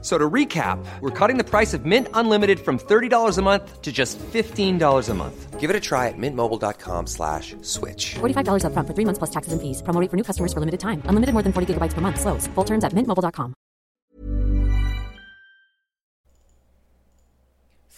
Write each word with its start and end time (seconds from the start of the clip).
So 0.00 0.16
to 0.16 0.30
recap, 0.30 0.78
we're 1.00 1.10
cutting 1.10 1.38
the 1.38 1.44
price 1.44 1.74
of 1.74 1.84
Mint 1.84 2.06
Unlimited 2.14 2.60
from 2.60 2.78
$30 2.78 3.36
a 3.36 3.42
month 3.42 3.82
to 3.82 3.90
just 3.90 4.16
$15 4.32 5.08
a 5.08 5.14
month. 5.14 5.58
Give 5.58 5.70
it 5.70 5.74
a 5.74 5.80
try 5.80 6.06
at 6.06 6.14
mintmobile.com 6.16 7.08
slash 7.08 7.56
switch. 7.62 8.14
$45 8.20 8.62
upfront 8.62 8.86
for 8.86 8.94
three 8.94 9.04
months 9.04 9.18
plus 9.18 9.30
taxes 9.30 9.52
and 9.52 9.60
fees. 9.60 9.82
Promo 9.82 10.00
rate 10.00 10.08
for 10.08 10.16
new 10.16 10.22
customers 10.22 10.52
for 10.52 10.60
limited 10.60 10.78
time. 10.78 11.02
Unlimited 11.10 11.34
more 11.34 11.42
than 11.42 11.52
40 11.52 11.74
gigabytes 11.74 11.94
per 11.94 12.00
month. 12.00 12.20
Slows. 12.20 12.46
Full 12.54 12.64
terms 12.64 12.84
at 12.84 12.92
mintmobile.com. 12.94 13.54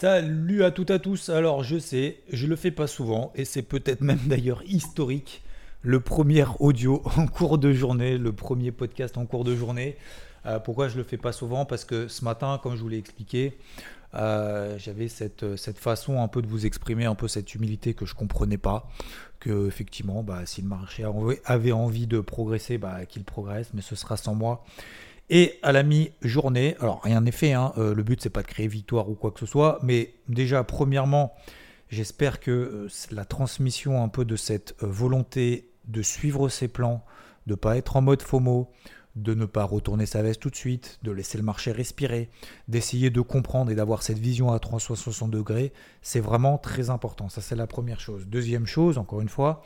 Salut 0.01 0.65
à 0.65 0.71
toutes 0.71 0.89
et 0.89 0.95
à 0.95 0.99
tous. 0.99 1.29
Alors 1.29 1.63
je 1.63 1.79
sais, 1.79 2.21
je 2.33 2.47
le 2.47 2.57
fais 2.57 2.71
pas 2.71 2.87
souvent 2.87 3.33
et 3.35 3.45
c'est 3.45 3.61
peut-être 3.61 4.01
même 4.01 4.21
d'ailleurs 4.27 4.63
historique. 4.65 5.43
Le 5.83 6.01
premier 6.01 6.47
audio 6.59 7.03
en 7.19 7.27
cours 7.27 7.59
de 7.59 7.75
journée, 7.75 8.17
le 8.17 8.33
premier 8.33 8.73
podcast 8.73 9.19
en 9.19 9.27
cours 9.27 9.45
de 9.45 9.55
journée. 9.55 9.99
Euh, 10.47 10.59
pourquoi 10.59 10.89
je 10.89 10.97
le 10.97 11.05
fais 11.05 11.17
pas 11.17 11.33
souvent? 11.33 11.65
Parce 11.65 11.85
que 11.85 12.09
ce 12.09 12.25
matin, 12.25 12.59
comme 12.63 12.77
je 12.77 12.83
vous 12.83 12.89
l'ai 12.89 12.99
expliqué, 12.99 13.59
euh, 14.15 14.77
j'avais 14.79 15.09
cette, 15.09 15.57
façon 15.79 16.21
un 16.21 16.29
peu 16.29 16.43
de 16.43 16.49
vous 16.49 16.67
exprimer 16.67 17.05
un 17.05 17.15
peu 17.15 17.29
cette 17.29 17.55
humilité 17.55 17.95
que 17.95 18.07
je 18.07 18.15
comprenais 18.15 18.59
pas 18.59 18.89
que 19.39 19.69
effectivement 19.69 20.25
bah, 20.25 20.45
si 20.47 20.63
le 20.63 20.69
marché 20.69 21.05
avait 21.45 21.73
envie 21.73 22.09
de 22.09 22.19
progresser 22.19 22.77
bah, 22.77 23.07
qu'il 23.07 23.23
progresse 23.23 23.71
mais 23.73 23.83
ce 23.83 23.95
sera 23.95 24.17
sans 24.17 24.35
moi. 24.35 24.65
Et 25.29 25.61
à 25.63 25.71
la 25.71 25.85
mi-journée 25.85 26.77
alors 26.81 27.01
rien 27.03 27.21
n'est 27.21 27.31
fait 27.31 27.53
hein, 27.53 27.73
euh, 27.79 27.95
le 27.95 28.03
but 28.03 28.21
c'est 28.21 28.31
pas 28.31 28.43
de 28.43 28.49
créer 28.49 28.67
victoire 28.67 29.09
ou 29.09 29.15
quoi 29.15 29.31
que 29.31 29.39
ce 29.39 29.47
soit 29.47 29.79
mais 29.85 30.13
déjà 30.29 30.65
premièrement 30.65 31.33
j'espère 31.89 32.41
que 32.41 32.89
la 33.13 33.25
transmission 33.25 34.03
un 34.03 34.09
peu 34.09 34.25
de 34.25 34.35
cette 34.35 34.75
volonté 34.81 35.71
de 35.87 36.03
suivre 36.03 36.49
ses 36.49 36.67
plans 36.67 37.05
de 37.47 37.55
pas 37.55 37.77
être 37.77 37.95
en 37.95 38.03
mode 38.03 38.23
FOMO 38.23 38.69
de 39.17 39.35
ne 39.35 39.45
pas 39.45 39.65
retourner 39.65 40.07
sa 40.07 40.23
veste 40.23 40.41
tout 40.41 40.51
de 40.51 40.57
suite, 40.57 40.99
de 41.03 41.11
laisser 41.11 41.37
le 41.37 41.45
marché 41.45 41.73
respirer, 41.73 42.31
d'essayer 42.69 43.11
de 43.11 43.21
comprendre 43.21 43.71
et 43.71 43.75
d'avoir 43.75 44.03
cette 44.03 44.19
vision 44.19 44.53
à 44.53 44.59
360 44.59 45.31
degrés, 45.31 45.73
c'est 46.01 46.21
vraiment 46.21 46.59
très 46.59 46.91
important. 46.91 47.29
Ça, 47.29 47.41
c'est 47.41 47.57
la 47.57 47.67
première 47.67 48.01
chose. 48.01 48.27
Deuxième 48.27 48.67
chose, 48.67 48.99
encore 48.99 49.21
une 49.21 49.29
fois, 49.29 49.63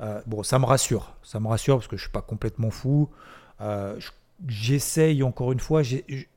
euh, 0.00 0.20
bon, 0.26 0.42
ça 0.42 0.58
me 0.58 0.64
rassure. 0.64 1.14
Ça 1.22 1.38
me 1.38 1.46
rassure 1.46 1.76
parce 1.76 1.86
que 1.86 1.96
je 1.96 2.02
ne 2.02 2.06
suis 2.06 2.12
pas 2.12 2.22
complètement 2.22 2.70
fou. 2.70 3.08
Euh, 3.60 3.98
j'essaye, 4.46 5.22
encore 5.22 5.52
une 5.52 5.60
fois, 5.60 5.82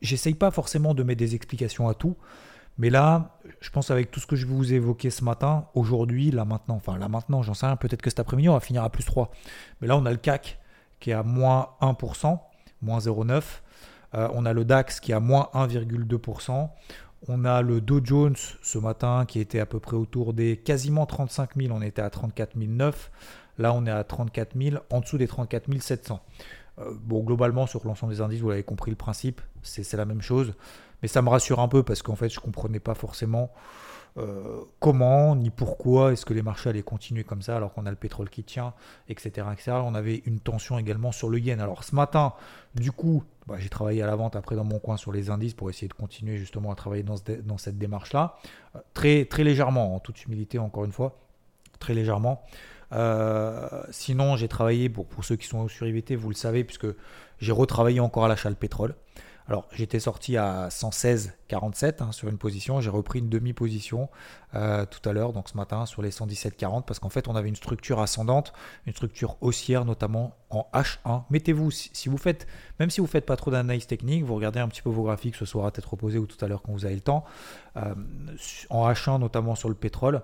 j'essaye 0.02 0.36
pas 0.36 0.52
forcément 0.52 0.94
de 0.94 1.04
mettre 1.04 1.20
des 1.20 1.36
explications 1.36 1.88
à 1.88 1.96
tout. 1.96 2.16
Mais 2.78 2.90
là, 2.90 3.38
je 3.60 3.70
pense 3.70 3.92
avec 3.92 4.12
tout 4.12 4.20
ce 4.20 4.28
que 4.28 4.36
je 4.36 4.46
vous 4.46 4.74
évoquer 4.74 5.10
ce 5.10 5.24
matin, 5.24 5.68
aujourd'hui, 5.76 6.32
là 6.32 6.46
maintenant, 6.46 6.76
enfin 6.76 6.98
là 6.98 7.10
maintenant, 7.10 7.44
j'en 7.44 7.54
sais 7.54 7.66
rien, 7.66 7.76
peut-être 7.76 8.02
que 8.02 8.10
cet 8.10 8.20
après-midi, 8.20 8.50
on 8.50 8.54
va 8.54 8.60
finir 8.60 8.84
à 8.84 8.90
plus 8.90 9.04
3. 9.04 9.30
Mais 9.82 9.88
là, 9.88 9.98
on 9.98 10.06
a 10.06 10.12
le 10.12 10.18
CAC 10.18 10.58
qui 11.00 11.12
est 11.12 11.14
à 11.14 11.24
moins 11.24 11.70
1% 11.82 12.40
moins 12.82 13.00
0,9. 13.00 13.44
Euh, 14.14 14.28
on 14.34 14.46
a 14.46 14.54
le 14.54 14.66
DAX 14.66 15.00
qui 15.00 15.12
est 15.12 15.16
à 15.16 15.20
moins 15.20 15.50
1,2%. 15.54 16.70
On 17.28 17.46
a 17.46 17.62
le 17.62 17.82
Dow 17.82 18.02
Jones 18.04 18.36
ce 18.62 18.78
matin 18.78 19.26
qui 19.28 19.40
était 19.40 19.60
à 19.60 19.66
peu 19.66 19.80
près 19.80 19.96
autour 19.96 20.34
des 20.34 20.58
quasiment 20.58 21.06
35 21.06 21.52
000. 21.56 21.74
On 21.74 21.82
était 21.82 22.02
à 22.02 22.10
34 22.10 22.58
009. 22.58 23.12
Là, 23.58 23.74
on 23.74 23.86
est 23.86 23.92
à 23.92 24.04
34 24.04 24.58
000, 24.60 24.78
en 24.90 25.02
dessous 25.02 25.18
des 25.18 25.28
34 25.28 25.80
700. 25.80 26.20
Euh, 26.80 26.94
bon, 27.04 27.22
globalement, 27.24 27.68
sur 27.68 27.86
l'ensemble 27.86 28.14
des 28.14 28.22
indices, 28.22 28.40
vous 28.40 28.50
l'avez 28.50 28.64
compris 28.64 28.92
le 28.92 28.98
principe, 28.98 29.42
c'est 29.62 29.94
la 29.94 30.06
même 30.06 30.22
chose. 30.22 30.54
Mais 31.02 31.08
ça 31.08 31.22
me 31.22 31.30
rassure 31.30 31.60
un 31.60 31.68
peu 31.68 31.84
parce 31.84 32.02
qu'en 32.02 32.16
fait, 32.16 32.30
je 32.30 32.40
ne 32.40 32.44
comprenais 32.44 32.80
pas 32.80 32.96
forcément 32.96 33.52
euh, 34.18 34.62
comment 34.80 35.36
ni 35.36 35.50
pourquoi 35.50 36.12
est-ce 36.12 36.26
que 36.26 36.34
les 36.34 36.42
marchés 36.42 36.70
allaient 36.70 36.84
continuer 36.84 37.24
comme 37.24 37.42
ça 37.42 37.56
alors 37.56 37.74
qu'on 37.74 37.86
a 37.86 37.90
le 37.90 37.96
pétrole 37.96 38.30
qui 38.30 38.44
tient, 38.44 38.74
etc.. 39.08 39.48
On 39.68 39.96
avait 39.96 40.22
une 40.26 40.40
tension 40.40 40.78
également 40.78 41.12
sur 41.12 41.30
le 41.30 41.40
yen. 41.40 41.62
Alors 41.62 41.84
ce 41.84 41.96
matin, 41.96 42.34
du 42.76 42.92
coup, 42.92 43.24
bah, 43.48 43.56
j'ai 43.58 43.70
travaillé 43.70 44.02
à 44.02 44.08
la 44.08 44.16
vente 44.16 44.36
après 44.36 44.56
dans 44.56 44.66
mon 44.66 44.80
coin 44.80 44.98
sur 44.98 45.12
les 45.12 45.30
indices 45.30 45.54
pour 45.54 45.70
essayer 45.70 45.88
de 45.88 45.94
continuer 45.94 46.38
justement 46.38 46.72
à 46.72 46.76
travailler 46.76 47.04
dans, 47.04 47.58
cette 47.58 47.78
démarche-là. 47.78 48.36
Euh, 48.76 48.80
très, 48.94 49.26
très 49.26 49.44
légèrement, 49.44 49.96
en 49.96 50.00
toute 50.00 50.24
humilité 50.26 50.60
encore 50.60 50.84
une 50.86 50.92
fois, 50.92 51.18
très 51.80 51.94
légèrement. 51.94 52.44
Euh, 52.94 53.84
sinon, 53.92 54.36
j'ai 54.36 54.50
travaillé, 54.50 54.90
pour, 54.90 55.08
ceux 55.24 55.38
qui 55.38 55.48
sont 55.48 55.70
sur 55.70 55.88
IVT, 55.88 56.18
vous 56.18 56.30
le 56.30 56.36
savez, 56.36 56.66
puisque 56.66 56.88
j'ai 57.40 57.52
retravaillé 57.54 58.02
encore 58.02 58.26
à 58.26 58.28
l'achat 58.28 58.50
le 58.50 58.56
pétrole. 58.56 58.96
Alors 59.48 59.68
j'étais 59.74 60.00
sorti 60.00 60.38
à 60.38 60.70
116,47 61.52 62.04
hein, 62.04 62.12
sur 62.12 62.30
une 62.30 62.38
position, 62.38 62.82
j'ai 62.82 62.90
repris 62.90 63.20
une 63.20 63.30
demi-position 63.30 64.10
euh, 64.56 64.86
tout 64.86 65.08
à 65.08 65.14
l'heure, 65.14 65.34
donc 65.34 65.50
ce 65.50 65.58
matin 65.58 65.86
sur 65.86 66.02
les 66.02 66.12
117,40 66.12 66.86
parce 66.86 67.00
qu'en 67.00 67.10
fait 67.10 67.28
on 67.28 67.36
avait 67.36 67.50
une 67.50 67.56
structure 67.56 68.00
ascendante, 68.00 68.54
une 68.86 68.94
structure 68.94 69.38
haussière 69.42 69.86
notamment 69.86 70.36
en 70.50 70.68
H1. 70.74 71.24
Mettez-vous, 71.30 71.72
si 71.72 72.10
vous 72.10 72.18
faites, 72.18 72.48
même 72.80 72.90
si 72.90 73.02
vous 73.02 73.08
faites 73.08 73.26
pas 73.26 73.36
trop 73.36 73.52
d'analyse 73.52 73.88
technique, 73.88 74.24
vous 74.24 74.36
regardez 74.36 74.60
un 74.60 74.68
petit 74.68 74.82
peu 74.82 74.90
vos 74.90 75.04
graphiques 75.04 75.36
ce 75.36 75.46
soir 75.46 75.66
à 75.66 75.72
tête 75.72 75.86
reposée 75.86 76.18
ou 76.18 76.26
tout 76.26 76.44
à 76.44 76.48
l'heure 76.48 76.62
quand 76.62 76.74
vous 76.74 76.86
avez 76.86 76.96
le 76.96 77.02
temps, 77.02 77.24
euh, 77.78 77.96
en 78.70 78.90
H1 78.90 79.20
notamment 79.20 79.56
sur 79.56 79.70
le 79.70 79.76
pétrole. 79.76 80.22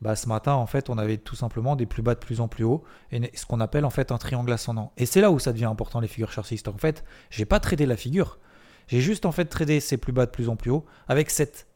Bah, 0.00 0.14
ce 0.14 0.28
matin, 0.28 0.52
en 0.52 0.66
fait, 0.66 0.90
on 0.90 0.98
avait 0.98 1.16
tout 1.16 1.34
simplement 1.34 1.74
des 1.74 1.86
plus 1.86 2.02
bas 2.02 2.14
de 2.14 2.20
plus 2.20 2.40
en 2.40 2.46
plus 2.46 2.62
haut, 2.62 2.84
et 3.10 3.36
ce 3.36 3.46
qu'on 3.46 3.58
appelle 3.60 3.84
en 3.84 3.90
fait 3.90 4.12
un 4.12 4.18
triangle 4.18 4.52
ascendant. 4.52 4.92
Et 4.96 5.06
c'est 5.06 5.20
là 5.20 5.32
où 5.32 5.40
ça 5.40 5.52
devient 5.52 5.64
important 5.64 5.98
les 5.98 6.06
figures 6.06 6.30
chartistes. 6.30 6.68
En 6.68 6.78
fait, 6.78 7.04
j'ai 7.30 7.44
pas 7.44 7.58
tradé 7.58 7.84
la 7.84 7.96
figure, 7.96 8.38
j'ai 8.88 9.00
juste 9.00 9.26
en 9.26 9.32
fait 9.32 9.44
tradé 9.44 9.80
ces 9.80 9.96
plus 9.96 10.12
bas 10.12 10.26
de 10.26 10.30
plus 10.30 10.48
en 10.48 10.56
plus 10.56 10.70
haut 10.70 10.84
avec 11.06 11.30
cette, 11.30 11.66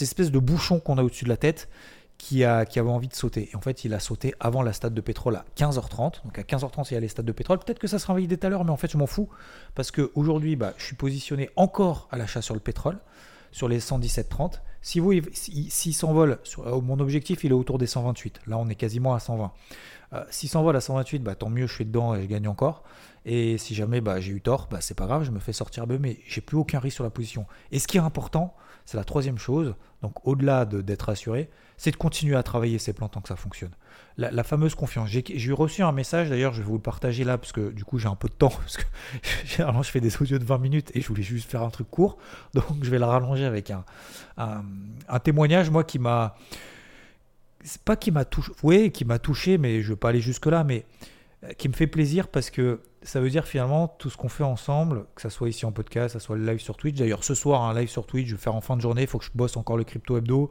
espèce 0.00 0.30
de 0.30 0.38
bouchon 0.38 0.80
qu'on 0.80 0.98
a 0.98 1.02
au-dessus 1.02 1.24
de 1.24 1.28
la 1.28 1.36
tête 1.36 1.68
qui, 2.18 2.44
a, 2.44 2.64
qui 2.64 2.78
avait 2.78 2.90
envie 2.90 3.08
de 3.08 3.14
sauter. 3.14 3.50
Et 3.52 3.56
en 3.56 3.60
fait, 3.60 3.84
il 3.84 3.94
a 3.94 4.00
sauté 4.00 4.34
avant 4.38 4.62
la 4.62 4.72
stade 4.72 4.94
de 4.94 5.00
pétrole 5.00 5.36
à 5.36 5.44
15h30. 5.56 6.24
Donc 6.24 6.38
à 6.38 6.42
15h30, 6.42 6.86
il 6.90 6.94
y 6.94 6.96
a 6.96 7.00
les 7.00 7.08
stades 7.08 7.26
de 7.26 7.32
pétrole. 7.32 7.58
Peut-être 7.58 7.80
que 7.80 7.88
ça 7.88 7.98
sera 7.98 8.14
validé 8.14 8.36
tout 8.38 8.46
à 8.46 8.50
l'heure, 8.50 8.64
mais 8.64 8.70
en 8.70 8.76
fait, 8.76 8.90
je 8.90 8.96
m'en 8.96 9.06
fous. 9.06 9.28
Parce 9.74 9.90
qu'aujourd'hui, 9.90 10.54
bah, 10.54 10.74
je 10.78 10.84
suis 10.84 10.96
positionné 10.96 11.50
encore 11.56 12.08
à 12.12 12.18
l'achat 12.18 12.40
sur 12.40 12.54
le 12.54 12.60
pétrole, 12.60 12.98
sur 13.50 13.68
les 13.68 13.80
117,30. 13.80 14.60
Si 14.82 14.98
vous, 14.98 15.12
s'il 15.32 15.94
s'envole, 15.94 16.38
euh, 16.58 16.80
mon 16.80 16.98
objectif, 16.98 17.44
il 17.44 17.52
est 17.52 17.54
autour 17.54 17.78
des 17.78 17.86
128. 17.86 18.40
Là, 18.48 18.58
on 18.58 18.68
est 18.68 18.74
quasiment 18.74 19.14
à 19.14 19.20
120. 19.20 19.52
Euh, 20.12 20.24
s'il 20.30 20.48
s'envole 20.48 20.76
à 20.76 20.80
128, 20.80 21.20
bah, 21.20 21.36
tant 21.36 21.48
mieux, 21.48 21.68
je 21.68 21.74
suis 21.74 21.84
dedans 21.86 22.14
et 22.14 22.22
je 22.22 22.26
gagne 22.26 22.48
encore. 22.48 22.82
Et 23.24 23.56
si 23.58 23.76
jamais 23.76 24.00
bah, 24.00 24.20
j'ai 24.20 24.32
eu 24.32 24.40
tort, 24.40 24.66
bah, 24.70 24.78
c'est 24.80 24.96
pas 24.96 25.06
grave, 25.06 25.22
je 25.22 25.30
me 25.30 25.38
fais 25.38 25.52
sortir 25.52 25.86
mais 25.86 26.18
j'ai 26.26 26.40
plus 26.40 26.56
aucun 26.56 26.80
risque 26.80 26.96
sur 26.96 27.04
la 27.04 27.10
position. 27.10 27.46
Et 27.70 27.78
ce 27.78 27.86
qui 27.86 27.96
est 27.96 28.00
important, 28.00 28.54
c'est 28.84 28.96
la 28.96 29.04
troisième 29.04 29.38
chose, 29.38 29.74
donc 30.02 30.26
au-delà 30.26 30.64
d'être 30.64 31.08
assuré, 31.08 31.48
c'est 31.76 31.90
de 31.90 31.96
continuer 31.96 32.36
à 32.36 32.42
travailler 32.42 32.78
ses 32.78 32.92
plans 32.92 33.08
tant 33.08 33.20
que 33.20 33.28
ça 33.28 33.36
fonctionne. 33.36 33.70
La, 34.18 34.44
fameuse 34.44 34.74
confiance. 34.74 35.08
J'ai 35.08 35.52
reçu 35.52 35.82
un 35.82 35.92
message, 35.92 36.28
d'ailleurs, 36.28 36.52
je 36.52 36.60
vais 36.60 36.66
vous 36.66 36.74
le 36.74 36.82
partager 36.82 37.24
là, 37.24 37.38
parce 37.38 37.52
que 37.52 37.70
du 37.70 37.84
coup 37.84 37.98
j'ai 37.98 38.08
un 38.08 38.14
peu 38.14 38.28
de 38.28 38.34
temps, 38.34 38.50
parce 38.56 38.76
que 38.76 38.84
généralement 39.44 39.82
je 39.82 39.90
fais 39.90 40.00
des 40.00 40.20
audios 40.20 40.38
de 40.38 40.44
20 40.44 40.58
minutes 40.58 40.90
et 40.94 41.00
je 41.00 41.08
voulais 41.08 41.22
juste 41.22 41.50
faire 41.50 41.62
un 41.62 41.70
truc 41.70 41.90
court, 41.90 42.18
donc 42.54 42.82
je 42.82 42.90
vais 42.90 42.98
le 42.98 43.04
rallonger 43.04 43.44
avec 43.44 43.70
un, 43.70 43.84
un, 44.36 45.18
témoignage, 45.20 45.70
moi, 45.70 45.84
qui 45.84 45.98
m'a... 45.98 46.36
C'est 47.64 47.82
pas 47.82 47.94
qui 47.94 48.10
m'a 48.10 48.24
touché, 48.24 48.52
oui, 48.64 48.90
qui 48.90 49.04
m'a 49.04 49.20
touché, 49.20 49.56
mais 49.56 49.82
je 49.82 49.86
ne 49.86 49.90
veux 49.90 49.96
pas 49.96 50.08
aller 50.08 50.20
jusque-là, 50.20 50.64
mais 50.64 50.84
euh, 51.44 51.52
qui 51.52 51.68
me 51.68 51.74
fait 51.74 51.86
plaisir 51.86 52.28
parce 52.28 52.50
que 52.50 52.80
ça 53.04 53.20
veut 53.20 53.30
dire 53.30 53.46
finalement 53.46 53.88
tout 53.88 54.10
ce 54.10 54.16
qu'on 54.16 54.28
fait 54.28 54.44
ensemble, 54.44 55.06
que 55.14 55.22
ça 55.22 55.30
soit 55.30 55.48
ici 55.48 55.66
en 55.66 55.72
podcast, 55.72 56.14
que 56.14 56.20
ça 56.20 56.24
soit 56.24 56.36
le 56.36 56.44
live 56.44 56.60
sur 56.60 56.76
Twitch. 56.76 56.96
D'ailleurs, 56.96 57.24
ce 57.24 57.34
soir, 57.34 57.62
un 57.62 57.74
live 57.74 57.88
sur 57.88 58.06
Twitch, 58.06 58.28
je 58.28 58.36
vais 58.36 58.40
faire 58.40 58.54
en 58.54 58.60
fin 58.60 58.76
de 58.76 58.82
journée. 58.82 59.02
Il 59.02 59.08
faut 59.08 59.18
que 59.18 59.24
je 59.24 59.30
bosse 59.34 59.56
encore 59.56 59.76
le 59.76 59.84
crypto 59.84 60.16
hebdo. 60.16 60.50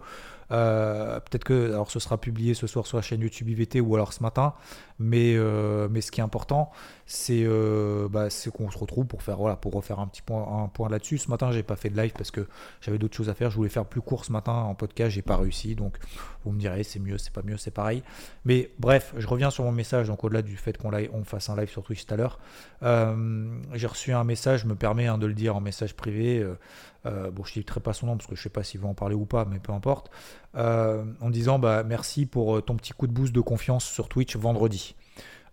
Euh, 0.52 1.20
peut-être 1.22 1.46
que 1.46 1.70
alors 1.70 1.90
ce 1.90 2.00
sera 2.00 2.18
publié 2.20 2.54
ce 2.54 2.68
soir 2.68 2.86
sur 2.86 2.98
la 2.98 3.02
chaîne 3.02 3.22
YouTube 3.22 3.48
IVT 3.50 3.80
ou 3.80 3.96
alors 3.96 4.14
ce 4.14 4.22
matin. 4.22 4.54
Mais, 5.00 5.34
euh, 5.36 5.88
mais 5.90 6.02
ce 6.02 6.12
qui 6.12 6.20
est 6.20 6.24
important, 6.24 6.72
euh, 7.30 8.08
bah, 8.10 8.30
c'est 8.30 8.52
qu'on 8.52 8.70
se 8.70 8.78
retrouve 8.78 9.06
pour 9.06 9.24
faire 9.24 9.38
voilà 9.38 9.56
pour 9.56 9.74
refaire 9.74 10.00
un 10.00 10.08
petit 10.08 10.22
point, 10.22 10.64
un 10.64 10.68
point 10.68 10.90
là-dessus. 10.90 11.18
Ce 11.18 11.30
matin, 11.30 11.52
j'ai 11.52 11.64
pas 11.64 11.76
fait 11.76 11.90
de 11.90 12.00
live 12.00 12.12
parce 12.16 12.32
que 12.32 12.48
j'avais 12.82 12.98
d'autres 12.98 13.16
choses 13.16 13.30
à 13.30 13.34
faire. 13.34 13.50
Je 13.50 13.56
voulais 13.56 13.70
faire 13.70 13.86
plus 13.86 14.02
court 14.02 14.26
ce 14.26 14.32
matin 14.32 14.52
en 14.52 14.76
podcast, 14.76 15.12
j'ai 15.12 15.22
pas 15.22 15.38
réussi. 15.38 15.76
Donc 15.76 15.98
vous 16.44 16.52
me 16.52 16.60
direz 16.60 16.84
c'est 16.84 17.00
mieux, 17.00 17.18
c'est 17.18 17.34
pas 17.34 17.44
mieux, 17.44 17.58
c'est 17.58 17.72
pareil. 17.72 18.04
Mais 18.46 18.72
bref, 18.78 19.14
je 19.18 19.28
reviens 19.28 19.50
sur 19.52 19.64
mon 19.64 19.72
message. 19.72 20.08
Donc 20.08 20.24
au-delà 20.24 20.42
du 20.42 20.58
fait 20.58 20.78
qu'on 20.78 20.92
on 21.14 21.24
fasse 21.24 21.50
un 21.50 21.56
live 21.56 21.70
sur 21.70 21.84
Twitch 21.84 22.06
tout 22.06 22.14
à 22.14 22.18
l'heure, 22.18 22.40
j'ai 22.82 23.88
reçu 23.88 24.14
un 24.14 24.24
message, 24.24 24.62
je 24.62 24.68
me 24.68 24.76
permets 24.76 25.08
hein, 25.08 25.18
de 25.18 25.26
le 25.26 25.34
dire 25.34 25.56
en 25.56 25.62
message 25.62 25.96
privé. 25.96 26.46
Euh, 27.06 27.32
bon, 27.32 27.44
je 27.44 27.60
ne 27.60 27.64
pas 27.64 27.94
son 27.94 28.08
nom 28.08 28.18
parce 28.18 28.28
que 28.28 28.36
je 28.36 28.42
ne 28.42 28.44
sais 28.44 28.50
pas 28.50 28.64
s'il 28.64 28.80
va 28.80 28.88
en 28.88 28.94
parler 28.94 29.16
ou 29.16 29.26
pas, 29.26 29.46
mais 29.46 29.60
peu 29.60 29.72
importe, 29.72 30.12
euh, 30.56 31.04
en 31.20 31.30
disant 31.30 31.58
bah, 31.58 31.84
merci 31.84 32.26
pour 32.26 32.58
euh, 32.58 32.62
ton 32.62 32.76
petit 32.76 32.94
coup 32.94 33.08
de 33.08 33.12
boost 33.12 33.34
de 33.34 33.42
confiance 33.42 33.86
sur 33.86 34.08
Twitch 34.08 34.36
vendredi. 34.36 34.96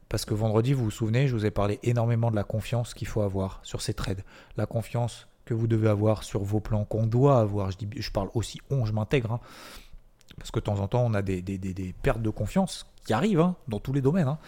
Parce 0.08 0.24
que 0.24 0.34
vendredi, 0.34 0.72
vous 0.72 0.84
vous 0.84 0.90
souvenez, 0.90 1.28
je 1.28 1.34
vous 1.34 1.46
ai 1.46 1.50
parlé 1.50 1.78
énormément 1.82 2.30
de 2.30 2.36
la 2.36 2.44
confiance 2.44 2.94
qu'il 2.94 3.06
faut 3.06 3.22
avoir 3.22 3.60
sur 3.62 3.82
ces 3.82 3.94
trades. 3.94 4.22
La 4.56 4.66
confiance 4.66 5.28
que 5.44 5.54
vous 5.54 5.66
devez 5.66 5.88
avoir 5.88 6.24
sur 6.24 6.42
vos 6.42 6.60
plans, 6.60 6.84
qu'on 6.84 7.06
doit 7.06 7.40
avoir. 7.40 7.70
Je, 7.70 7.78
dis, 7.78 7.88
je 7.96 8.10
parle 8.10 8.28
aussi 8.34 8.60
on, 8.70 8.84
je 8.84 8.92
m'intègre. 8.92 9.32
Hein. 9.32 9.40
Parce 10.38 10.50
que 10.50 10.58
de 10.60 10.64
temps 10.64 10.80
en 10.80 10.88
temps, 10.88 11.04
on 11.04 11.14
a 11.14 11.22
des, 11.22 11.42
pertes 12.02 12.22
de 12.22 12.30
confiance 12.30 12.86
qui 13.04 13.12
arrivent 13.12 13.40
hein, 13.40 13.56
dans 13.68 13.80
tous 13.80 13.92
les 13.92 14.00
domaines, 14.02 14.28
hein. 14.28 14.38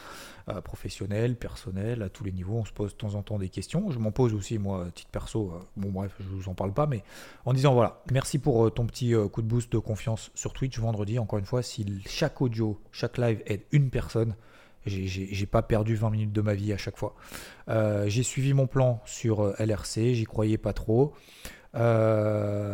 Euh, 0.49 0.61
professionnel, 0.63 1.37
personnel, 1.37 2.03
à 2.03 2.09
tous 2.09 2.25
les 2.25 2.33
niveaux. 2.33 2.57
On 2.57 2.65
se 2.65 2.73
pose 2.73 2.93
de 2.93 2.97
temps 2.97 3.15
en 3.15 3.23
temps 3.23 3.39
des 3.39 3.51
questions. 3.51 3.91
Je 3.91 3.99
m'en 3.99 4.11
pose 4.11 4.35
aussi, 4.35 4.59
moi, 4.59 4.87
titre 4.95 5.11
perso. 5.11 5.53
euh, 5.55 5.59
bon, 5.77 5.91
bref, 5.91 6.13
je 6.19 6.25
vous 6.25 6.49
en 6.49 6.55
parle 6.55 6.73
pas, 6.73 6.87
mais 6.87 7.05
en 7.45 7.53
disant 7.53 7.73
voilà, 7.75 8.03
merci 8.11 8.39
pour 8.39 8.67
euh, 8.67 8.71
ton 8.71 8.87
petit 8.87 9.15
euh, 9.15 9.29
coup 9.29 9.43
de 9.43 9.47
boost 9.47 9.71
de 9.71 9.79
confiance 9.79 10.31
sur 10.35 10.53
Twitch 10.53 10.79
vendredi. 10.79 11.19
Encore 11.19 11.39
une 11.39 11.45
fois, 11.45 11.63
si 11.63 12.03
chaque 12.07 12.41
audio, 12.41 12.81
chaque 12.91 13.19
live 13.19 13.43
aide 13.47 13.63
une 13.71 13.91
personne, 13.91 14.35
j'ai- 14.87 15.47
pas 15.47 15.63
perdu 15.63 15.95
20 15.95 16.11
minutes 16.11 16.33
de 16.33 16.41
ma 16.41 16.55
vie 16.55 16.73
à 16.73 16.79
chaque 16.79 16.97
fois. 16.97 17.15
J'ai 17.69 18.23
suivi 18.23 18.55
mon 18.55 18.67
plan 18.67 19.01
sur 19.05 19.55
LRC, 19.61 20.15
j'y 20.15 20.25
croyais 20.25 20.59
pas 20.59 20.73
trop. 20.73 21.13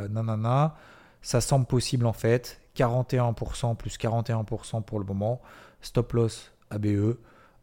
Nanana, 0.08 0.76
ça 1.20 1.40
semble 1.40 1.66
possible 1.66 2.06
en 2.06 2.12
fait. 2.12 2.60
41% 2.76 3.76
plus 3.76 3.96
41% 3.98 4.82
pour 4.82 4.98
le 4.98 5.04
moment. 5.04 5.40
Stop 5.80 6.12
loss 6.12 6.52
ABE. 6.70 7.16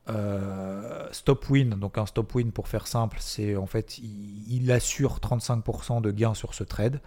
Euh, 0.10 1.08
stop 1.14 1.50
win, 1.50 1.70
donc 1.76 1.98
un 1.98 2.06
stop 2.06 2.36
win 2.36 2.52
pour 2.52 2.68
faire 2.68 2.88
simple, 2.88 3.20
c'est 3.22 3.56
en 3.56 3.66
fait 3.68 4.00
il, 4.00 4.70
assure 4.70 5.20
35% 5.20 6.02
de 6.02 6.12
gain 6.12 6.34
sur 6.34 6.54
ce 6.54 6.66
trade. 6.66 7.00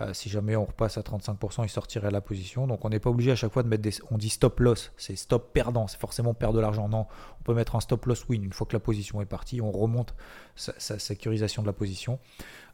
Euh, 0.00 0.12
si 0.14 0.28
jamais 0.30 0.56
on 0.56 0.64
repasse 0.64 0.98
à 0.98 1.02
35%, 1.02 1.62
il 1.64 1.68
sortirait 1.68 2.10
la 2.10 2.20
position. 2.20 2.66
Donc 2.66 2.84
on 2.84 2.88
n'est 2.88 2.98
pas 2.98 3.10
obligé 3.10 3.30
à 3.30 3.36
chaque 3.36 3.52
fois 3.52 3.62
de 3.62 3.68
mettre 3.68 3.82
des. 3.82 3.92
On 4.10 4.18
dit 4.18 4.30
stop 4.30 4.58
loss, 4.58 4.92
c'est 4.96 5.14
stop 5.14 5.52
perdant, 5.52 5.86
c'est 5.86 6.00
forcément 6.00 6.34
perdre 6.34 6.56
de 6.56 6.60
l'argent. 6.60 6.88
Non, 6.88 7.06
on 7.40 7.42
peut 7.44 7.54
mettre 7.54 7.76
un 7.76 7.80
stop 7.80 8.04
loss 8.06 8.26
win 8.28 8.42
une 8.42 8.52
fois 8.52 8.66
que 8.66 8.72
la 8.74 8.80
position 8.80 9.20
est 9.20 9.26
partie, 9.26 9.60
on 9.60 9.70
remonte 9.70 10.14
sa, 10.56 10.72
sa 10.78 10.98
sécurisation 10.98 11.62
de 11.62 11.68
la 11.68 11.72
position. 11.72 12.18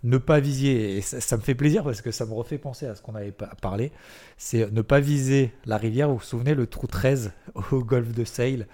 Ne 0.04 0.16
pas 0.18 0.40
viser, 0.40 0.96
et 0.96 1.00
ça, 1.02 1.20
ça 1.20 1.36
me 1.36 1.42
fait 1.42 1.54
plaisir 1.54 1.82
parce 1.84 2.00
que 2.00 2.12
ça 2.12 2.24
me 2.24 2.32
refait 2.32 2.58
penser 2.58 2.86
à 2.86 2.94
ce 2.94 3.02
qu'on 3.02 3.14
avait 3.14 3.32
pa- 3.32 3.50
parlé, 3.60 3.92
c'est 4.38 4.70
ne 4.70 4.80
pas 4.82 5.00
viser 5.00 5.52
la 5.66 5.76
rivière. 5.76 6.08
Vous 6.08 6.16
vous 6.16 6.22
souvenez 6.22 6.54
le 6.54 6.66
trou 6.66 6.86
13 6.86 7.32
au 7.72 7.82
golfe 7.84 8.12
de 8.12 8.24
Sale 8.24 8.66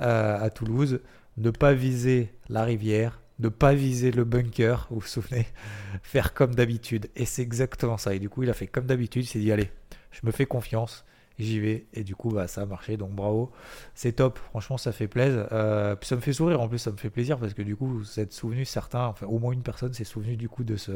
euh, 0.00 0.38
à 0.40 0.50
Toulouse, 0.50 1.00
ne 1.36 1.50
pas 1.50 1.74
viser 1.74 2.32
la 2.48 2.64
rivière, 2.64 3.20
ne 3.38 3.48
pas 3.48 3.74
viser 3.74 4.10
le 4.10 4.24
bunker, 4.24 4.86
vous 4.90 5.00
vous 5.00 5.06
souvenez, 5.06 5.46
faire 6.02 6.34
comme 6.34 6.54
d'habitude. 6.54 7.08
Et 7.16 7.24
c'est 7.26 7.42
exactement 7.42 7.98
ça. 7.98 8.14
Et 8.14 8.18
du 8.18 8.28
coup, 8.28 8.42
il 8.42 8.50
a 8.50 8.54
fait 8.54 8.66
comme 8.66 8.86
d'habitude, 8.86 9.24
il 9.24 9.28
s'est 9.28 9.38
dit, 9.38 9.52
allez, 9.52 9.70
je 10.10 10.20
me 10.24 10.30
fais 10.30 10.46
confiance, 10.46 11.04
j'y 11.38 11.60
vais. 11.60 11.86
Et 11.92 12.04
du 12.04 12.14
coup, 12.14 12.30
bah, 12.30 12.48
ça 12.48 12.62
a 12.62 12.66
marché, 12.66 12.96
donc 12.96 13.10
bravo. 13.10 13.52
C'est 13.94 14.12
top, 14.12 14.38
franchement, 14.38 14.78
ça 14.78 14.92
fait 14.92 15.08
plaisir. 15.08 15.48
Euh, 15.52 15.96
ça 16.02 16.16
me 16.16 16.20
fait 16.20 16.32
sourire, 16.32 16.60
en 16.60 16.68
plus, 16.68 16.78
ça 16.78 16.90
me 16.90 16.96
fait 16.96 17.10
plaisir 17.10 17.38
parce 17.38 17.54
que 17.54 17.62
du 17.62 17.76
coup, 17.76 17.86
vous 17.86 18.20
êtes 18.20 18.32
souvenu, 18.32 18.64
certains, 18.64 19.06
enfin, 19.06 19.26
au 19.26 19.38
moins 19.38 19.52
une 19.52 19.62
personne 19.62 19.92
s'est 19.92 20.04
souvenu 20.04 20.36
du 20.36 20.48
coup 20.48 20.64
de 20.64 20.76
ce, 20.76 20.92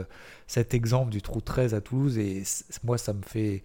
cet 0.46 0.75
exemple 0.75 1.11
du 1.11 1.23
trou 1.23 1.41
13 1.41 1.75
à 1.75 1.81
Toulouse. 1.81 2.19
Et 2.19 2.43
moi, 2.85 2.99
ça 2.99 3.12
me 3.12 3.23
fait, 3.23 3.62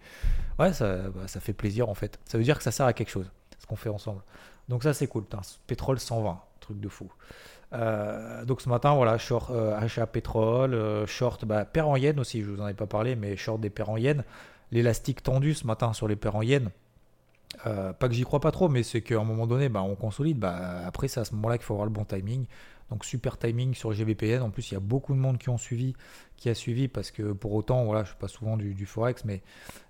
ouais, 0.58 0.72
ça, 0.72 1.08
bah, 1.10 1.26
ça 1.28 1.40
fait 1.40 1.54
plaisir 1.54 1.88
en 1.88 1.94
fait. 1.94 2.18
Ça 2.26 2.38
veut 2.38 2.44
dire 2.44 2.58
que 2.58 2.64
ça 2.64 2.72
sert 2.72 2.86
à 2.86 2.92
quelque 2.92 3.10
chose, 3.10 3.30
ce 3.58 3.66
qu'on 3.66 3.76
fait 3.76 3.88
ensemble. 3.88 4.22
Donc 4.68 4.82
ça 4.82 4.94
c'est 4.94 5.06
cool, 5.06 5.24
pétrole 5.66 5.98
120, 5.98 6.40
truc 6.60 6.80
de 6.80 6.88
fou. 6.88 7.10
Euh, 7.72 8.44
donc 8.44 8.60
ce 8.60 8.68
matin, 8.68 8.94
voilà, 8.94 9.18
short 9.18 9.50
euh, 9.50 9.76
achat 9.76 10.06
pétrole, 10.06 10.74
euh, 10.74 11.06
short 11.06 11.44
bah, 11.44 11.64
paire 11.64 11.88
en 11.88 11.96
yen 11.96 12.18
aussi, 12.18 12.42
je 12.42 12.50
vous 12.50 12.60
en 12.60 12.68
ai 12.68 12.74
pas 12.74 12.86
parlé, 12.86 13.16
mais 13.16 13.36
short 13.36 13.60
des 13.60 13.70
paires 13.70 13.90
en 13.90 13.96
yen. 13.96 14.24
L'élastique 14.72 15.22
tendu 15.22 15.54
ce 15.54 15.66
matin 15.66 15.92
sur 15.92 16.08
les 16.08 16.16
paires 16.16 16.36
en 16.36 16.42
yen. 16.42 16.70
Euh, 17.66 17.92
pas 17.92 18.08
que 18.08 18.14
j'y 18.14 18.22
crois 18.22 18.40
pas 18.40 18.52
trop, 18.52 18.68
mais 18.68 18.82
c'est 18.82 19.00
qu'à 19.00 19.18
un 19.18 19.24
moment 19.24 19.46
donné, 19.46 19.68
bah, 19.68 19.82
on 19.82 19.94
consolide. 19.94 20.38
Bah, 20.38 20.82
après, 20.84 21.08
c'est 21.08 21.20
à 21.20 21.24
ce 21.24 21.34
moment-là 21.34 21.58
qu'il 21.58 21.64
faut 21.64 21.74
avoir 21.74 21.86
le 21.86 21.92
bon 21.92 22.04
timing. 22.04 22.46
Donc 22.90 23.04
super 23.04 23.36
timing 23.36 23.74
sur 23.74 23.92
GBPN. 23.92 24.42
En 24.42 24.50
plus, 24.50 24.70
il 24.70 24.74
y 24.74 24.76
a 24.76 24.80
beaucoup 24.80 25.14
de 25.14 25.18
monde 25.18 25.38
qui 25.38 25.48
ont 25.48 25.58
suivi, 25.58 25.94
qui 26.36 26.48
a 26.48 26.54
suivi, 26.54 26.88
parce 26.88 27.10
que 27.10 27.32
pour 27.32 27.52
autant, 27.54 27.84
voilà, 27.84 28.04
je 28.04 28.10
suis 28.10 28.18
pas 28.18 28.28
souvent 28.28 28.56
du, 28.56 28.86
forex, 28.86 29.24
mais 29.24 29.42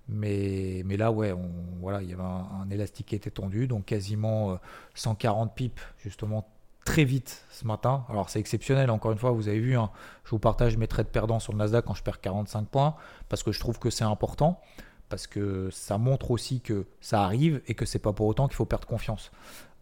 mais, 0.09 0.85
là, 0.97 1.11
ouais, 1.11 1.33
on, 1.33 1.51
voilà, 1.81 2.01
il 2.01 2.09
y 2.09 2.13
avait 2.13 2.23
un, 2.23 2.71
élastique 2.71 3.07
qui 3.07 3.17
était 3.17 3.31
tendu, 3.31 3.67
donc 3.67 3.87
quasiment 3.87 4.53
euh, 4.53 4.57
140 4.95 5.55
pips, 5.55 5.83
justement, 5.99 6.49
très 6.85 7.05
vite 7.05 7.45
ce 7.51 7.67
matin. 7.67 8.07
Alors, 8.09 8.31
c'est 8.31 8.39
exceptionnel, 8.39 8.91
encore 8.91 9.13
une 9.13 9.19
fois, 9.19 9.33
vous 9.33 9.49
avez 9.49 9.59
vu, 9.59 9.77
hein, 9.77 9.91
je 10.25 10.31
vous 10.31 10.39
partage 10.39 10.77
mes 10.77 10.87
trades 10.87 11.09
perdants 11.09 11.41
sur 11.41 11.53
le 11.53 11.59
Nasdaq 11.59 11.85
quand 11.85 11.95
je 11.95 12.03
perds 12.03 12.21
45 12.21 12.69
points, 12.69 12.95
parce 13.29 13.43
que 13.43 13.53
je 13.53 13.61
trouve 13.61 13.79
que 13.79 13.91
c'est 13.91 14.05
important, 14.05 14.61
parce 15.09 15.27
que 15.27 15.69
ça 15.71 15.99
montre 15.99 16.31
aussi 16.31 16.61
que 16.61 16.87
ça 17.01 17.23
arrive 17.23 17.63
et 17.67 17.75
que 17.75 17.85
c'est 17.85 17.99
pas 17.99 18.13
pour 18.13 18.27
autant 18.27 18.49
qu'il 18.49 18.57
faut 18.57 18.65
perdre 18.65 18.87
confiance. 18.87 19.31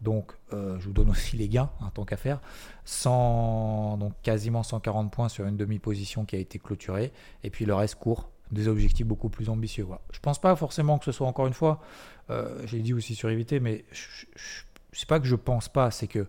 Donc, 0.01 0.33
euh, 0.53 0.77
je 0.79 0.87
vous 0.87 0.93
donne 0.93 1.09
aussi 1.09 1.37
les 1.37 1.49
gains, 1.49 1.69
hein, 1.81 1.91
tant 1.93 2.05
qu'à 2.05 2.17
faire. 2.17 2.41
100, 2.85 3.97
donc 3.97 4.13
quasiment 4.21 4.63
140 4.63 5.11
points 5.11 5.29
sur 5.29 5.45
une 5.45 5.57
demi-position 5.57 6.25
qui 6.25 6.35
a 6.35 6.39
été 6.39 6.59
clôturée, 6.59 7.11
et 7.43 7.49
puis 7.49 7.65
le 7.65 7.73
reste 7.73 7.95
court 7.95 8.29
des 8.51 8.67
objectifs 8.67 9.07
beaucoup 9.07 9.29
plus 9.29 9.49
ambitieux. 9.49 9.83
Voilà. 9.83 10.01
Je 10.11 10.19
pense 10.19 10.39
pas 10.39 10.55
forcément 10.55 10.99
que 10.99 11.05
ce 11.05 11.11
soit 11.11 11.27
encore 11.27 11.47
une 11.47 11.53
fois, 11.53 11.81
euh, 12.29 12.61
j'ai 12.65 12.79
dit 12.79 12.93
aussi 12.93 13.15
sur 13.15 13.29
éviter, 13.29 13.59
mais 13.59 13.85
je, 13.91 14.25
je, 14.35 14.63
c'est 14.91 15.07
pas 15.07 15.19
que 15.19 15.25
je 15.25 15.35
pense 15.35 15.69
pas, 15.69 15.91
c'est 15.91 16.07
que 16.07 16.27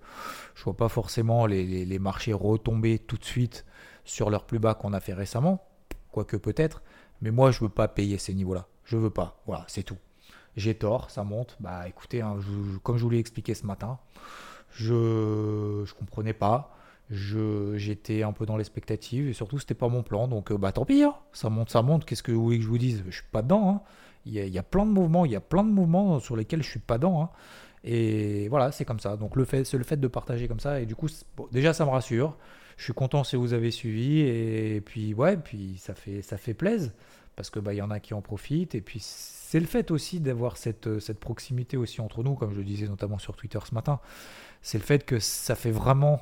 je 0.55 0.65
vois 0.65 0.77
pas 0.77 0.89
forcément 0.89 1.47
les, 1.47 1.65
les, 1.65 1.85
les 1.85 1.99
marchés 1.99 2.33
retomber 2.33 2.99
tout 2.99 3.17
de 3.17 3.25
suite 3.25 3.67
sur 4.05 4.31
leur 4.31 4.45
plus 4.45 4.59
bas 4.59 4.75
qu'on 4.75 4.93
a 4.93 5.01
fait 5.01 5.13
récemment, 5.13 5.67
quoique 6.11 6.37
peut-être, 6.37 6.83
mais 7.21 7.31
moi 7.31 7.51
je 7.51 7.61
veux 7.61 7.69
pas 7.69 7.89
payer 7.89 8.19
ces 8.19 8.35
niveaux-là, 8.35 8.67
je 8.87 8.97
veux 8.97 9.11
pas, 9.11 9.43
voilà, 9.47 9.65
c'est 9.69 9.83
tout. 9.83 9.99
J'ai 10.57 10.75
tort, 10.75 11.11
ça 11.11 11.23
monte, 11.23 11.57
bah 11.61 11.87
écoutez, 11.87 12.23
hein, 12.23 12.37
comme 12.83 12.97
je 12.97 13.03
vous 13.03 13.11
l'ai 13.11 13.19
expliqué 13.19 13.53
ce 13.53 13.67
matin, 13.67 13.99
je 14.71 15.85
je 15.85 15.95
comprenais 15.95 16.33
pas. 16.33 16.73
J'étais 17.11 18.23
un 18.25 18.33
peu 18.33 18.47
dans 18.47 18.57
l'expectative 18.57 19.29
et 19.29 19.33
surtout 19.33 19.59
c'était 19.61 19.75
pas 19.75 19.89
mon 19.89 20.03
plan. 20.03 20.27
Donc 20.29 20.51
euh, 20.51 20.59
bah 20.59 20.73
tant 20.73 20.85
pis 20.85 21.05
hein. 21.05 21.15
ça 21.33 21.51
monte 21.51 21.71
ça 21.71 21.83
monte. 21.83 22.05
Qu'est-ce 22.05 22.23
que 22.23 22.33
vous 22.33 22.43
voulez 22.43 22.59
que 22.59 22.65
je 22.65 22.69
vous 22.69 22.79
dise? 22.79 23.05
Je 23.09 23.15
suis 23.17 23.31
pas 23.31 23.43
dedans 23.43 23.69
hein. 23.69 23.81
il, 24.25 24.33
y 24.33 24.41
a, 24.41 24.45
il 24.45 24.53
y 24.53 24.59
a 24.59 24.65
plein 24.65 24.85
de 24.85 24.91
mouvements 24.91 25.25
il 25.25 25.31
y 25.31 25.37
a 25.37 25.41
plein 25.41 25.63
de 25.63 25.71
mouvements 25.71 26.19
sur 26.19 26.35
lesquels 26.37 26.63
je 26.65 26.69
suis 26.69 26.81
pas 26.81 26.99
dedans 26.99 27.31
et 27.85 28.49
voilà 28.49 28.73
c'est 28.73 28.85
comme 28.85 28.99
ça. 28.99 29.17
Donc 29.17 29.37
le 29.37 29.45
fait 29.45 29.63
c'est 29.65 29.79
le 29.79 29.85
fait 29.85 29.99
de 29.99 30.09
partager 30.09 30.49
comme 30.49 30.59
ça. 30.59 30.81
Et 30.81 30.87
du 30.87 30.97
coup 30.97 31.09
déjà 31.53 31.73
ça 31.73 31.85
me 31.85 31.91
rassure. 31.91 32.37
Je 32.77 32.85
suis 32.85 32.93
content 32.93 33.23
si 33.23 33.37
vous 33.37 33.53
avez 33.53 33.71
suivi. 33.71 34.21
Et 34.21 34.81
puis 34.85 35.15
ouais 35.15 35.37
puis 35.37 35.77
ça 35.79 35.95
fait 35.95 36.23
ça 36.23 36.37
fait 36.37 36.55
plaisir 36.55 36.91
parce 37.37 37.51
que 37.51 37.61
bah 37.61 37.75
y 37.75 37.83
en 37.83 37.91
a 37.91 38.01
qui 38.01 38.15
en 38.15 38.23
profitent 38.23 38.75
et 38.75 38.81
puis 38.81 38.99
c'est 39.01 39.61
le 39.61 39.67
fait 39.67 39.91
aussi 39.91 40.21
d'avoir 40.21 40.57
cette, 40.57 40.99
cette 40.99 41.21
proximité 41.21 41.77
aussi 41.77 42.01
entre 42.01 42.23
nous 42.23 42.35
comme 42.35 42.53
je 42.53 42.59
le 42.59 42.65
disais 42.65 42.89
notamment 42.89 43.19
sur 43.19 43.37
Twitter 43.37 43.59
ce 43.69 43.75
matin 43.75 44.01
c'est 44.63 44.79
le 44.79 44.85
fait 44.85 45.05
que 45.05 45.19
ça 45.19 45.55
fait 45.55 45.71
vraiment 45.71 46.21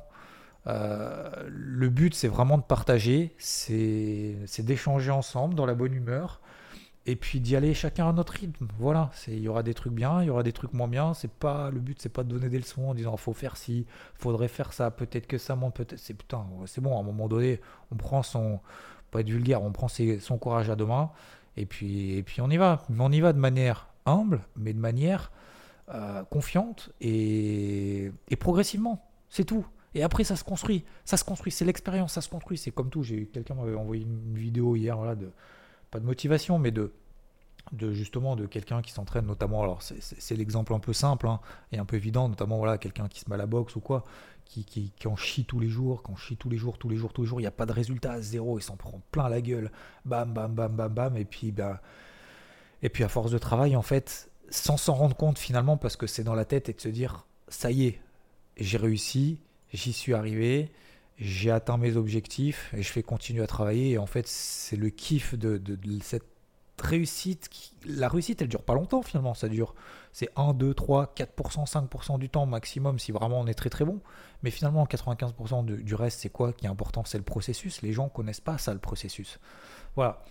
euh, 0.66 1.30
le 1.48 1.88
but, 1.88 2.14
c'est 2.14 2.28
vraiment 2.28 2.58
de 2.58 2.62
partager, 2.62 3.34
c'est 3.38 4.36
d'échanger 4.60 5.10
ensemble 5.10 5.54
dans 5.54 5.66
la 5.66 5.74
bonne 5.74 5.92
humeur, 5.92 6.40
et 7.06 7.16
puis 7.16 7.40
d'y 7.40 7.54
aller 7.54 7.74
chacun 7.74 8.08
à 8.08 8.12
notre 8.12 8.32
rythme. 8.32 8.66
Voilà, 8.78 9.10
il 9.28 9.40
y 9.40 9.48
aura 9.48 9.62
des 9.62 9.74
trucs 9.74 9.92
bien, 9.92 10.22
il 10.22 10.26
y 10.26 10.30
aura 10.30 10.42
des 10.42 10.52
trucs 10.52 10.72
moins 10.72 10.88
bien. 10.88 11.12
C'est 11.12 11.30
pas 11.30 11.70
le 11.70 11.80
but, 11.80 12.00
c'est 12.00 12.08
pas 12.08 12.24
de 12.24 12.30
donner 12.30 12.48
des 12.48 12.58
leçons 12.58 12.88
en 12.88 12.94
disant 12.94 13.16
faut 13.18 13.34
faire 13.34 13.56
ci, 13.58 13.86
faudrait 14.14 14.48
faire 14.48 14.72
ça, 14.72 14.90
peut-être 14.90 15.26
que 15.26 15.36
ça 15.36 15.54
monte, 15.54 15.74
peut-être 15.76 16.02
putain, 16.16 16.46
c'est 16.66 16.80
bon. 16.80 16.96
À 16.96 17.00
un 17.00 17.02
moment 17.02 17.28
donné, 17.28 17.60
on 17.92 17.96
prend 17.96 18.22
son, 18.22 18.60
pas 19.14 19.20
être 19.20 19.30
vulgaire, 19.30 19.62
on 19.62 19.72
prend 19.72 19.88
son 19.88 20.38
courage 20.38 20.68
à 20.68 20.76
deux 20.76 20.86
mains, 20.86 21.10
et 21.56 21.64
puis 21.64 22.24
on 22.40 22.50
y 22.50 22.56
va. 22.56 22.82
Mais 22.90 23.02
on 23.02 23.10
y 23.10 23.20
va 23.20 23.32
de 23.32 23.38
manière 23.38 23.88
humble, 24.06 24.40
mais 24.56 24.72
de 24.72 24.78
manière 24.78 25.30
euh, 25.90 26.24
confiante 26.24 26.90
et, 27.00 28.10
progressivement. 28.38 29.06
C'est 29.28 29.44
tout. 29.44 29.66
Et 29.94 30.02
après, 30.02 30.24
ça 30.24 30.36
se 30.36 30.44
construit. 30.44 30.84
Ça 31.04 31.16
se 31.16 31.24
construit. 31.24 31.52
C'est 31.52 31.64
l'expérience, 31.64 32.14
ça 32.14 32.20
se 32.20 32.28
construit. 32.28 32.58
C'est 32.58 32.70
comme 32.70 32.90
tout. 32.90 33.02
J'ai 33.02 33.26
quelqu'un 33.26 33.54
m'avait 33.54 33.74
envoyé 33.74 34.02
une 34.02 34.34
vidéo 34.34 34.76
hier, 34.76 35.00
là, 35.02 35.14
de 35.14 35.30
pas 35.90 36.00
de 36.00 36.04
motivation, 36.04 36.58
mais 36.58 36.70
de 36.70 36.92
de 37.72 37.92
justement 37.92 38.36
de 38.36 38.46
quelqu'un 38.46 38.82
qui 38.82 38.92
s'entraîne 38.92 39.26
notamment 39.26 39.62
alors 39.62 39.82
c'est- 39.82 40.36
l'exemple 40.36 40.74
un 40.74 40.78
peu 40.78 40.92
simple 40.92 41.26
hein, 41.28 41.40
et 41.72 41.78
un 41.78 41.84
peu 41.84 41.96
évident 41.96 42.28
notamment 42.28 42.58
voilà 42.58 42.78
quelqu'un 42.78 43.08
qui 43.08 43.20
se 43.20 43.28
met 43.28 43.34
à 43.34 43.38
la 43.38 43.46
boxe 43.46 43.74
ou 43.76 43.80
quoi 43.80 44.04
qui, 44.44 44.64
qui, 44.64 44.92
qui 44.96 45.08
en 45.08 45.16
chie 45.16 45.44
tous 45.46 45.58
les 45.58 45.68
jours 45.68 46.02
qui 46.02 46.12
en 46.12 46.16
chie 46.16 46.36
tous 46.36 46.50
les 46.50 46.58
jours 46.58 46.76
tous 46.78 46.88
les 46.90 46.96
jours 46.96 47.12
tous 47.12 47.22
les 47.22 47.28
jours 47.28 47.40
il 47.40 47.44
n'y 47.44 47.48
a 47.48 47.50
pas 47.52 47.66
de 47.66 47.72
résultat 47.72 48.20
zéro 48.20 48.58
il 48.58 48.62
s'en 48.62 48.76
prend 48.76 49.00
plein 49.10 49.28
la 49.28 49.40
gueule 49.40 49.72
bam 50.04 50.32
bam 50.32 50.54
bam 50.54 50.76
bam 50.76 50.92
bam 50.92 51.16
et 51.16 51.24
puis 51.24 51.52
bah 51.52 51.80
et 52.82 52.88
puis 52.90 53.02
à 53.04 53.08
force 53.08 53.30
de 53.30 53.38
travail 53.38 53.76
en 53.76 53.82
fait 53.82 54.30
sans 54.50 54.76
s'en 54.76 54.94
rendre 54.94 55.16
compte 55.16 55.38
finalement 55.38 55.76
parce 55.76 55.96
que 55.96 56.06
c'est 56.06 56.24
dans 56.24 56.34
la 56.34 56.44
tête 56.44 56.68
et 56.68 56.74
de 56.74 56.80
se 56.80 56.88
dire 56.88 57.26
ça 57.48 57.70
y 57.70 57.86
est 57.86 58.00
j'ai 58.58 58.76
réussi 58.78 59.40
j'y 59.72 59.92
suis 59.92 60.12
arrivé 60.14 60.70
j'ai 61.18 61.50
atteint 61.50 61.78
mes 61.78 61.96
objectifs 61.96 62.72
et 62.76 62.82
je 62.82 62.92
vais 62.92 63.02
continuer 63.02 63.42
à 63.42 63.46
travailler 63.46 63.92
et 63.92 63.98
en 63.98 64.06
fait 64.06 64.26
c'est 64.28 64.76
le 64.76 64.90
kiff 64.90 65.34
de, 65.34 65.56
de- 65.58 65.76
de 65.76 65.98
cette 66.02 66.26
réussite 66.82 67.48
la 67.86 68.08
réussite 68.08 68.42
elle 68.42 68.48
dure 68.48 68.62
pas 68.62 68.74
longtemps 68.74 69.02
finalement. 69.02 69.34
Ça 69.34 69.48
dure 69.48 69.74
c'est 70.12 70.28
1 70.36 70.54
2 70.54 70.74
3 70.74 71.12
4% 71.16 71.66
5% 71.66 72.18
du 72.18 72.28
temps 72.28 72.46
maximum 72.46 72.98
si 72.98 73.12
vraiment 73.12 73.40
on 73.40 73.46
est 73.46 73.54
très 73.54 73.70
très 73.70 73.84
bon. 73.84 74.00
Mais 74.42 74.50
finalement 74.50 74.84
95% 74.86 75.64
de- 75.64 75.76
du 75.76 75.94
reste 75.94 76.20
c'est 76.20 76.28
quoi 76.28 76.52
qui 76.52 76.66
est 76.66 76.68
important? 76.68 77.02
C'est 77.04 77.18
le 77.18 77.24
processus. 77.24 77.82
Les 77.82 77.92
gens 77.92 78.08
connaissent 78.08 78.40
pas 78.40 78.58
ça 78.58 78.72
le 78.72 78.80
processus. 78.80 79.38
Voilà 79.96 80.22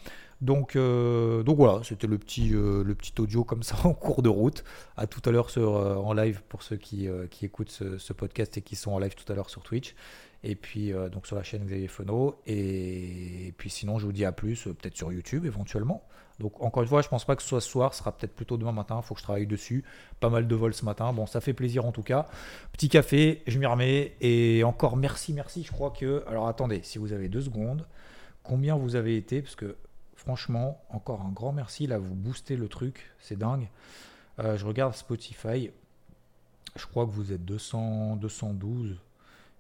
donc, 0.44 0.76
euh, 0.76 1.42
donc 1.42 1.56
voilà, 1.56 1.82
c'était 1.84 2.06
le 2.06 2.18
petit, 2.18 2.54
euh, 2.54 2.84
audio 3.18 3.46
comme 3.46 3.64
ça 3.64 3.78
en 3.86 3.94
cours 3.94 4.22
de 4.22 4.28
route. 4.28 4.66
À 4.98 5.08
tout 5.08 5.22
à 5.26 5.32
l'heure 5.32 5.48
euh, 5.56 5.96
en 5.96 6.12
live 6.14 6.42
pour 6.50 6.64
ceux 6.64 6.76
qui, 6.76 7.08
écoutent 7.42 7.72
ce, 7.72 8.14
podcast 8.14 8.58
et 8.58 8.62
qui 8.62 8.76
sont 8.76 8.92
en 8.92 9.00
live 9.00 9.16
tout 9.16 9.32
à 9.32 9.36
l'heure 9.36 9.50
sur 9.50 9.64
Twitch. 9.64 9.96
Et 10.44 10.56
puis 10.56 10.92
donc 11.14 11.26
sur 11.26 11.38
la 11.38 11.44
chaîne 11.44 11.64
Xavier 11.64 11.88
Fenot. 11.88 12.36
Et, 12.46 13.54
puis 13.58 13.70
sinon, 13.70 14.00
je 14.00 14.06
vous 14.06 14.12
dis 14.12 14.26
à 14.26 14.34
plus, 14.34 14.64
peut-être 14.64 14.98
sur 14.98 15.14
YouTube 15.14 15.46
éventuellement. 15.46 16.06
Donc 16.40 16.62
encore 16.62 16.84
une 16.84 16.90
fois, 16.90 17.02
je 17.02 17.08
pense 17.08 17.24
pas 17.24 17.38
que 17.38 17.42
ce 17.42 17.48
soit 17.48 17.62
ce 17.62 17.70
soir, 17.70 17.94
ce 17.94 18.00
sera 18.00 18.12
peut-être 18.12 18.36
plutôt 18.36 18.58
demain 18.58 18.74
matin. 18.74 19.00
Il 19.02 19.06
faut 19.06 19.14
que 19.14 19.22
je 19.22 19.24
travaille 19.24 19.48
dessus. 19.48 19.86
Pas 20.20 20.30
mal 20.30 20.46
de 20.46 20.56
vols 20.56 20.74
ce 20.74 20.84
matin. 20.84 21.14
Bon, 21.14 21.26
ça 21.26 21.40
fait 21.40 21.54
plaisir 21.54 21.86
en 21.86 21.94
tout 21.94 22.04
cas. 22.04 22.26
Petit 22.74 22.90
café, 22.90 23.44
je 23.48 23.58
m'y 23.60 23.66
remets. 23.66 24.18
Et 24.20 24.66
encore 24.66 24.98
merci, 24.98 25.32
merci. 25.32 25.64
Je 25.64 25.72
crois 25.72 25.92
que. 25.92 26.26
Alors 26.28 26.50
attendez, 26.50 26.82
si 26.84 26.98
vous 26.98 27.14
avez 27.14 27.30
deux 27.30 27.44
secondes, 27.44 27.88
combien 28.44 28.76
vous 28.76 28.98
avez 28.98 29.16
été? 29.16 29.42
Parce 29.42 29.56
que 29.56 29.78
franchement, 30.24 30.82
encore 30.90 31.22
un 31.22 31.32
grand 31.32 31.52
merci. 31.52 31.88
Là, 31.88 32.00
vous 32.00 32.16
boostez 32.16 32.56
le 32.56 32.68
truc. 32.68 33.12
C'est 33.20 33.38
dingue. 33.38 33.70
Euh, 34.40 34.58
je 34.58 34.66
regarde 34.66 34.96
Spotify. 34.96 35.70
Je 36.76 36.86
crois 36.88 37.06
que 37.06 37.12
vous 37.12 37.32
êtes 37.34 37.46
200, 37.46 38.16
212. 38.18 38.98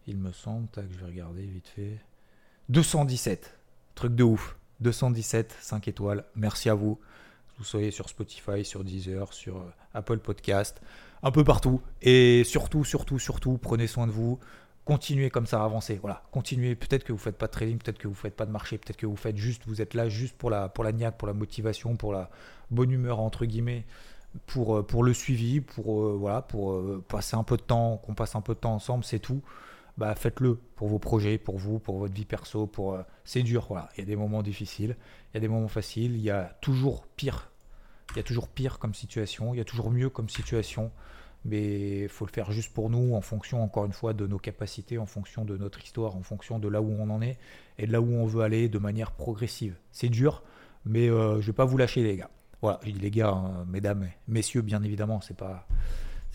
Il 0.07 0.17
me 0.17 0.31
semble. 0.31 0.67
Tac, 0.67 0.85
je 0.91 0.97
vais 0.99 1.05
regarder 1.05 1.45
vite 1.45 1.67
fait. 1.67 1.99
217. 2.69 3.57
Truc 3.95 4.15
de 4.15 4.23
ouf. 4.23 4.57
217, 4.79 5.55
5 5.59 5.87
étoiles. 5.87 6.25
Merci 6.35 6.69
à 6.69 6.73
vous. 6.73 6.99
Vous 7.57 7.63
soyez 7.63 7.91
sur 7.91 8.09
Spotify, 8.09 8.65
sur 8.65 8.83
Deezer, 8.83 9.31
sur 9.31 9.57
euh, 9.57 9.73
Apple 9.93 10.17
Podcast, 10.17 10.81
un 11.21 11.31
peu 11.31 11.43
partout. 11.43 11.81
Et 12.01 12.43
surtout, 12.43 12.83
surtout, 12.83 13.19
surtout, 13.19 13.57
prenez 13.57 13.87
soin 13.87 14.07
de 14.07 14.11
vous. 14.11 14.39
Continuez 14.85 15.29
comme 15.29 15.45
ça 15.45 15.61
à 15.61 15.65
avancer. 15.65 15.97
Voilà, 16.01 16.23
continuez. 16.31 16.75
Peut-être 16.75 17.03
que 17.03 17.13
vous 17.13 17.17
faites 17.17 17.37
pas 17.37 17.47
de 17.47 17.51
trading, 17.51 17.77
peut-être 17.77 17.97
que 17.97 18.07
vous 18.07 18.13
faites 18.13 18.35
pas 18.35 18.45
de 18.45 18.51
marché, 18.51 18.77
peut-être 18.77 18.97
que 18.97 19.05
vous 19.05 19.15
faites 19.15 19.37
juste, 19.37 19.63
vous 19.65 19.81
êtes 19.81 19.93
là 19.93 20.09
juste 20.09 20.35
pour 20.37 20.49
la, 20.49 20.69
pour 20.69 20.83
la 20.83 21.11
pour 21.11 21.27
la 21.27 21.33
motivation, 21.33 21.95
pour 21.95 22.11
la 22.11 22.29
bonne 22.69 22.91
humeur 22.91 23.19
entre 23.19 23.45
guillemets, 23.45 23.85
pour, 24.45 24.77
euh, 24.77 24.83
pour 24.83 25.03
le 25.03 25.13
suivi, 25.13 25.61
pour 25.61 26.03
euh, 26.03 26.17
voilà, 26.19 26.41
pour 26.41 26.81
passer 27.07 27.35
un 27.37 27.43
peu 27.43 27.55
de 27.55 27.61
temps, 27.61 27.97
qu'on 27.97 28.13
passe 28.13 28.35
un 28.35 28.41
peu 28.41 28.55
de 28.55 28.59
temps 28.59 28.73
ensemble, 28.73 29.03
c'est 29.03 29.19
tout 29.19 29.41
bah 29.97 30.15
faites-le 30.15 30.55
pour 30.75 30.87
vos 30.87 30.99
projets, 30.99 31.37
pour 31.37 31.57
vous, 31.57 31.79
pour 31.79 31.99
votre 31.99 32.13
vie 32.13 32.25
perso. 32.25 32.67
Pour 32.67 32.93
euh, 32.93 33.03
c'est 33.23 33.43
dur, 33.43 33.65
voilà. 33.67 33.89
Il 33.95 34.01
y 34.01 34.03
a 34.03 34.05
des 34.05 34.15
moments 34.15 34.43
difficiles, 34.43 34.97
il 35.31 35.35
y 35.35 35.37
a 35.37 35.39
des 35.39 35.47
moments 35.47 35.67
faciles, 35.67 36.15
il 36.15 36.21
y 36.21 36.31
a 36.31 36.55
toujours 36.61 37.05
pire. 37.15 37.49
Il 38.11 38.17
y 38.17 38.19
a 38.19 38.23
toujours 38.23 38.47
pire 38.47 38.79
comme 38.79 38.93
situation, 38.93 39.53
il 39.53 39.57
y 39.57 39.61
a 39.61 39.65
toujours 39.65 39.89
mieux 39.89 40.09
comme 40.09 40.29
situation, 40.29 40.91
mais 41.45 42.01
il 42.01 42.09
faut 42.09 42.25
le 42.25 42.31
faire 42.31 42.51
juste 42.51 42.73
pour 42.73 42.89
nous, 42.89 43.15
en 43.15 43.21
fonction, 43.21 43.63
encore 43.63 43.85
une 43.85 43.93
fois, 43.93 44.13
de 44.13 44.27
nos 44.27 44.39
capacités, 44.39 44.97
en 44.97 45.05
fonction 45.05 45.45
de 45.45 45.57
notre 45.57 45.83
histoire, 45.83 46.15
en 46.15 46.23
fonction 46.23 46.59
de 46.59 46.67
là 46.67 46.81
où 46.81 46.91
on 46.91 47.09
en 47.09 47.21
est 47.21 47.37
et 47.77 47.87
de 47.87 47.91
là 47.91 48.01
où 48.01 48.13
on 48.13 48.25
veut 48.25 48.43
aller 48.43 48.69
de 48.69 48.79
manière 48.79 49.11
progressive. 49.11 49.75
C'est 49.91 50.09
dur, 50.09 50.43
mais 50.85 51.09
euh, 51.09 51.41
je 51.41 51.47
vais 51.47 51.53
pas 51.53 51.65
vous 51.65 51.77
lâcher, 51.77 52.03
les 52.03 52.17
gars. 52.17 52.29
Voilà, 52.61 52.79
je 52.83 52.91
dis 52.91 52.99
les 52.99 53.11
gars, 53.11 53.29
hein, 53.29 53.65
mesdames, 53.67 54.07
messieurs, 54.27 54.61
bien 54.61 54.81
évidemment, 54.83 55.19
c'est 55.21 55.35
pas 55.35 55.67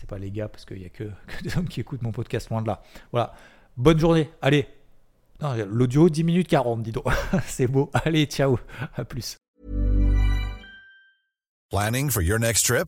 pas 0.09 0.17
les 0.17 0.31
gars, 0.31 0.49
parce 0.49 0.65
qu'il 0.65 0.79
n'y 0.79 0.85
a 0.85 0.89
que, 0.89 1.03
que, 1.27 1.43
des 1.43 1.57
hommes 1.57 1.67
qui 1.67 1.79
écoutent 1.79 2.01
mon 2.01 2.11
podcast 2.11 2.49
loin 2.49 2.61
de 2.61 2.67
là. 2.67 2.81
Voilà. 3.13 3.33
Bonne 3.77 3.99
journée. 3.99 4.29
Allez. 4.41 4.67
L'audio, 5.69 6.09
10 6.09 6.25
minutes 6.25 6.47
40, 6.49 6.83
dis 6.83 6.91
donc. 6.91 7.05
c'est 7.45 7.67
beau. 7.67 7.89
Allez, 7.93 8.25
ciao. 8.25 8.59
À 8.95 9.05
plus. 9.05 9.37
Planning 11.69 12.09
for 12.09 12.21
your 12.21 12.39
next 12.39 12.65
trip? 12.65 12.87